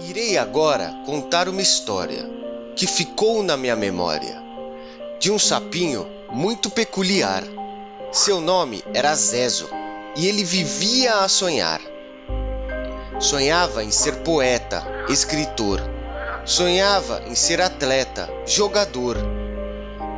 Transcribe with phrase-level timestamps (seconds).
[0.00, 2.24] Irei agora contar uma história
[2.76, 4.40] que ficou na minha memória
[5.18, 7.42] de um sapinho muito peculiar.
[8.12, 9.68] Seu nome era Zezo
[10.14, 11.80] e ele vivia a sonhar.
[13.18, 15.80] Sonhava em ser poeta, escritor.
[16.44, 19.16] Sonhava em ser atleta, jogador.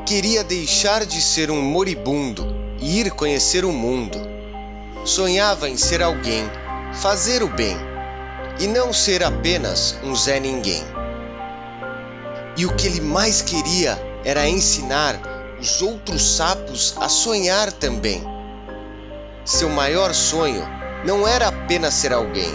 [0.05, 4.19] Queria deixar de ser um moribundo e ir conhecer o mundo.
[5.07, 6.45] Sonhava em ser alguém,
[6.93, 7.90] fazer o bem
[8.61, 10.85] e não ser apenas um Zé Ninguém.
[12.59, 15.19] E o que ele mais queria era ensinar
[15.59, 18.23] os outros sapos a sonhar também.
[19.47, 20.63] Seu maior sonho
[21.07, 22.53] não era apenas ser alguém,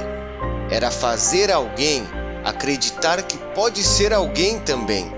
[0.69, 2.07] era fazer alguém
[2.43, 5.11] acreditar que pode ser alguém também.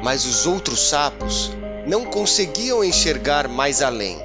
[0.00, 1.50] Mas os outros sapos
[1.84, 4.16] não conseguiam enxergar mais além.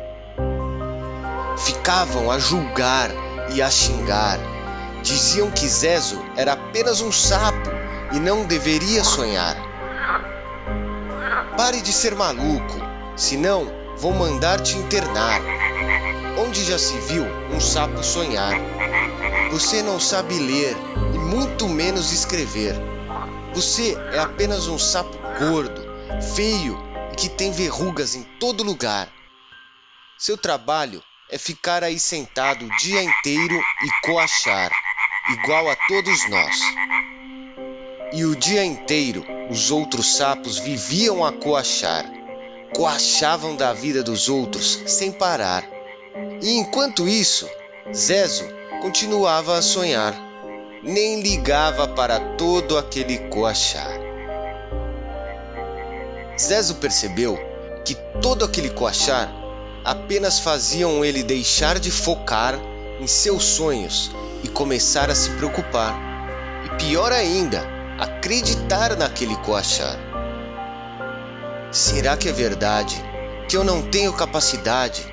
[1.58, 3.10] Ficavam a julgar
[3.56, 4.53] e a xingar
[5.04, 7.70] Diziam que Zezo era apenas um sapo
[8.14, 9.58] e não deveria sonhar.
[11.58, 12.80] Pare de ser maluco,
[13.18, 15.42] senão vou mandar te internar.
[16.40, 18.54] Onde já se viu um sapo sonhar?
[19.52, 20.74] Você não sabe ler
[21.14, 22.74] e muito menos escrever.
[23.54, 25.86] Você é apenas um sapo gordo,
[26.34, 29.12] feio e que tem verrugas em todo lugar.
[30.18, 34.72] Seu trabalho é ficar aí sentado o dia inteiro e coachar
[35.32, 36.56] igual a todos nós.
[38.12, 42.06] E o dia inteiro os outros sapos viviam a coachar,
[42.76, 45.64] coachavam da vida dos outros sem parar.
[46.42, 47.50] E enquanto isso,
[47.94, 48.46] Zezo
[48.82, 50.14] continuava a sonhar,
[50.84, 54.00] nem ligava para todo aquele coachar.
[56.40, 57.40] Zezo percebeu
[57.86, 59.32] que todo aquele coachar
[59.84, 62.60] apenas faziam ele deixar de focar
[63.04, 64.12] em seus sonhos
[64.46, 65.94] e começar a se preocupar.
[66.64, 67.62] E pior ainda,
[68.00, 69.98] acreditar naquele coachar.
[71.70, 72.96] Será que é verdade
[73.50, 75.06] que eu não tenho capacidade?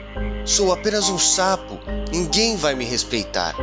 [0.45, 1.81] Sou apenas um sapo,
[2.13, 3.57] ninguém vai me respeitar.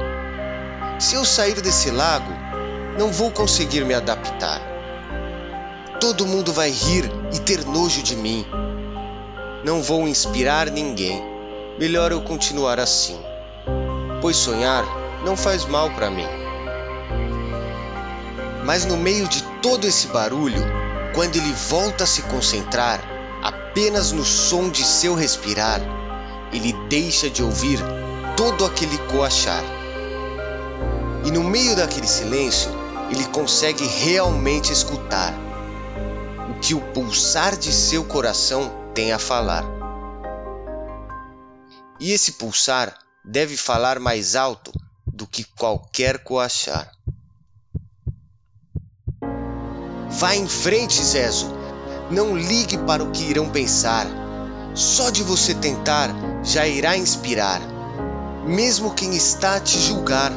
[1.00, 2.34] Se eu sair desse lago,
[3.00, 4.60] não vou conseguir me adaptar.
[6.02, 8.46] Todo mundo vai rir e ter nojo de mim.
[9.64, 11.24] Não vou inspirar ninguém.
[11.80, 13.18] Melhor eu continuar assim.
[14.28, 14.84] Pois sonhar
[15.24, 16.28] não faz mal para mim.
[18.66, 20.62] Mas no meio de todo esse barulho,
[21.16, 23.00] quando ele volta a se concentrar
[23.42, 25.80] apenas no som de seu respirar,
[26.52, 27.80] ele deixa de ouvir
[28.36, 29.64] todo aquele coachar.
[31.24, 32.70] E no meio daquele silêncio,
[33.10, 35.34] ele consegue realmente escutar
[36.50, 39.64] o que o pulsar de seu coração tem a falar.
[41.98, 44.72] E esse pulsar deve falar mais alto
[45.06, 46.90] do que qualquer coachar.
[50.10, 51.54] Vá em frente, Zezo.
[52.10, 54.08] Não ligue para o que irão pensar.
[54.74, 56.10] Só de você tentar
[56.42, 57.60] já irá inspirar,
[58.46, 60.32] mesmo quem está a te julgar.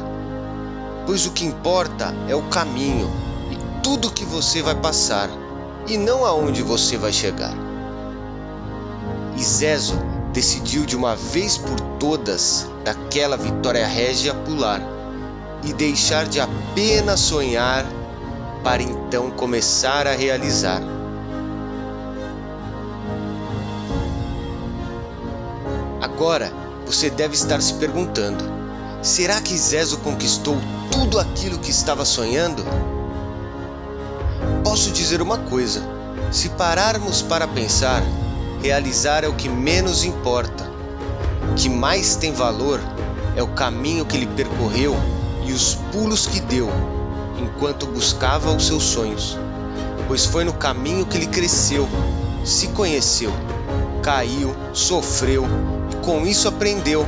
[1.05, 3.09] Pois o que importa é o caminho
[3.51, 5.29] e tudo que você vai passar,
[5.87, 7.53] e não aonde você vai chegar.
[9.37, 14.81] E Zezo decidiu de uma vez por todas daquela vitória régia pular
[15.63, 17.85] e deixar de apenas sonhar
[18.63, 20.81] para então começar a realizar.
[26.01, 26.51] Agora
[26.85, 28.43] você deve estar se perguntando:
[29.01, 30.57] será que Zezo conquistou
[30.91, 32.63] tudo aquilo que estava sonhando?
[34.63, 35.81] Posso dizer uma coisa:
[36.31, 38.01] se pararmos para pensar,
[38.61, 40.69] realizar é o que menos importa.
[41.51, 42.79] O que mais tem valor
[43.35, 44.95] é o caminho que ele percorreu
[45.45, 46.69] e os pulos que deu
[47.39, 49.37] enquanto buscava os seus sonhos,
[50.07, 51.89] pois foi no caminho que ele cresceu,
[52.45, 53.31] se conheceu,
[54.03, 55.45] caiu, sofreu
[55.91, 57.05] e com isso aprendeu.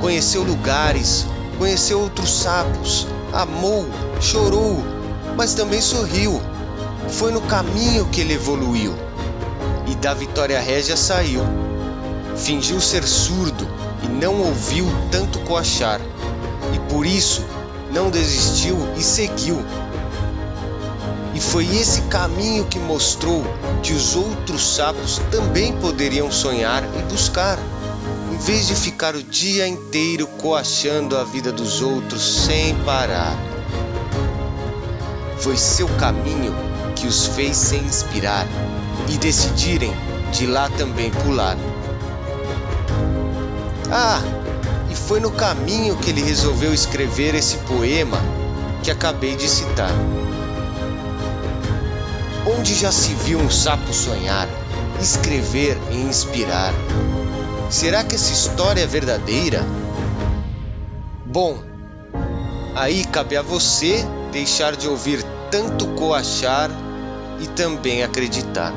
[0.00, 1.26] Conheceu lugares,
[1.58, 3.86] conheceu outros sapos, amou,
[4.20, 4.82] chorou,
[5.36, 6.40] mas também sorriu.
[7.08, 9.09] Foi no caminho que ele evoluiu
[9.90, 11.42] e da Vitória Régia saiu.
[12.36, 13.68] Fingiu ser surdo
[14.04, 16.00] e não ouviu tanto coachar,
[16.72, 17.44] e por isso
[17.92, 19.62] não desistiu e seguiu.
[21.34, 23.44] E foi esse caminho que mostrou
[23.82, 27.58] que os outros sapos também poderiam sonhar e buscar,
[28.32, 33.36] em vez de ficar o dia inteiro coachando a vida dos outros sem parar.
[35.38, 36.54] Foi seu caminho
[36.94, 38.46] que os fez se inspirar
[39.10, 39.92] e decidirem
[40.32, 41.56] de lá também pular.
[43.90, 44.22] Ah,
[44.88, 48.18] e foi no caminho que ele resolveu escrever esse poema
[48.82, 49.90] que acabei de citar.
[52.46, 54.48] Onde já se viu um sapo sonhar,
[55.00, 56.72] escrever e inspirar?
[57.68, 59.64] Será que essa história é verdadeira?
[61.26, 61.58] Bom,
[62.76, 66.70] aí cabe a você deixar de ouvir tanto coachar
[67.40, 68.72] e também acreditar.